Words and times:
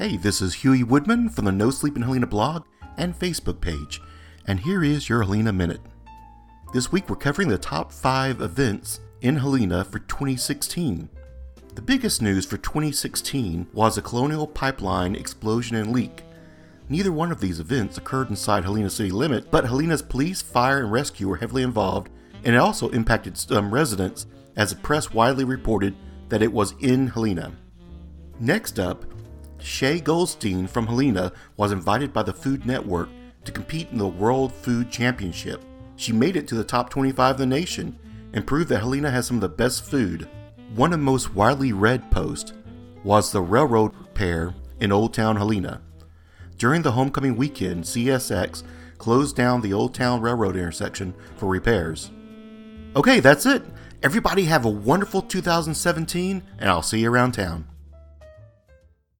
Hey, 0.00 0.16
this 0.16 0.40
is 0.40 0.54
Huey 0.54 0.82
Woodman 0.82 1.28
from 1.28 1.44
the 1.44 1.52
No 1.52 1.70
Sleep 1.70 1.94
in 1.94 2.00
Helena 2.00 2.26
blog 2.26 2.64
and 2.96 3.14
Facebook 3.14 3.60
page, 3.60 4.00
and 4.46 4.58
here 4.58 4.82
is 4.82 5.10
your 5.10 5.22
Helena 5.22 5.52
Minute. 5.52 5.82
This 6.72 6.90
week 6.90 7.10
we're 7.10 7.16
covering 7.16 7.48
the 7.48 7.58
top 7.58 7.92
5 7.92 8.40
events 8.40 9.00
in 9.20 9.36
Helena 9.36 9.84
for 9.84 9.98
2016. 9.98 11.10
The 11.74 11.82
biggest 11.82 12.22
news 12.22 12.46
for 12.46 12.56
2016 12.56 13.66
was 13.74 13.98
a 13.98 14.00
Colonial 14.00 14.46
Pipeline 14.46 15.14
explosion 15.14 15.76
and 15.76 15.92
leak. 15.92 16.22
Neither 16.88 17.12
one 17.12 17.30
of 17.30 17.42
these 17.42 17.60
events 17.60 17.98
occurred 17.98 18.30
inside 18.30 18.64
Helena 18.64 18.88
city 18.88 19.10
limit, 19.10 19.50
but 19.50 19.66
Helena's 19.66 20.00
police, 20.00 20.40
fire, 20.40 20.78
and 20.78 20.90
rescue 20.90 21.28
were 21.28 21.36
heavily 21.36 21.62
involved, 21.62 22.08
and 22.42 22.54
it 22.54 22.58
also 22.58 22.88
impacted 22.88 23.36
some 23.36 23.70
residents 23.70 24.26
as 24.56 24.70
the 24.70 24.76
press 24.76 25.12
widely 25.12 25.44
reported 25.44 25.94
that 26.30 26.40
it 26.40 26.54
was 26.54 26.72
in 26.80 27.08
Helena. 27.08 27.52
Next 28.42 28.78
up, 28.78 29.04
Shay 29.62 30.00
Goldstein 30.00 30.66
from 30.66 30.86
Helena 30.86 31.32
was 31.56 31.72
invited 31.72 32.12
by 32.12 32.22
the 32.22 32.32
Food 32.32 32.64
Network 32.64 33.08
to 33.44 33.52
compete 33.52 33.90
in 33.90 33.98
the 33.98 34.06
World 34.06 34.52
Food 34.52 34.90
Championship. 34.90 35.62
She 35.96 36.12
made 36.12 36.36
it 36.36 36.48
to 36.48 36.54
the 36.54 36.64
top 36.64 36.90
25 36.90 37.40
in 37.40 37.48
the 37.48 37.56
nation 37.56 37.98
and 38.32 38.46
proved 38.46 38.68
that 38.70 38.80
Helena 38.80 39.10
has 39.10 39.26
some 39.26 39.36
of 39.36 39.42
the 39.42 39.48
best 39.48 39.84
food. 39.84 40.28
One 40.74 40.92
of 40.92 40.98
the 40.98 41.04
most 41.04 41.34
widely 41.34 41.72
read 41.72 42.10
posts 42.10 42.52
was 43.04 43.32
the 43.32 43.42
railroad 43.42 43.92
repair 43.96 44.54
in 44.80 44.92
Old 44.92 45.12
Town 45.12 45.36
Helena. 45.36 45.80
During 46.58 46.82
the 46.82 46.92
homecoming 46.92 47.36
weekend, 47.36 47.84
CSX 47.84 48.62
closed 48.98 49.36
down 49.36 49.60
the 49.60 49.72
Old 49.72 49.94
Town 49.94 50.20
Railroad 50.20 50.56
intersection 50.56 51.14
for 51.36 51.46
repairs. 51.46 52.10
Okay, 52.96 53.20
that's 53.20 53.46
it. 53.46 53.62
Everybody 54.02 54.44
have 54.44 54.64
a 54.64 54.70
wonderful 54.70 55.22
2017, 55.22 56.42
and 56.58 56.70
I'll 56.70 56.82
see 56.82 57.00
you 57.00 57.10
around 57.10 57.32
town. 57.32 57.66